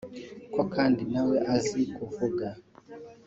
ko 0.53 0.61
kandi 0.73 1.01
nawe 1.13 1.35
azi 1.55 1.81
kuvuga 1.95 2.47